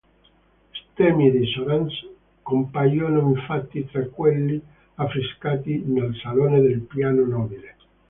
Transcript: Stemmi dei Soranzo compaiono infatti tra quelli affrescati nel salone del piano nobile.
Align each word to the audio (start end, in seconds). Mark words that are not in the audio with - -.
Stemmi 0.73 1.29
dei 1.31 1.45
Soranzo 1.45 2.07
compaiono 2.41 3.19
infatti 3.29 3.85
tra 3.85 4.03
quelli 4.07 4.59
affrescati 4.95 5.77
nel 5.85 6.15
salone 6.15 6.59
del 6.59 6.79
piano 6.79 7.23
nobile. 7.23 7.75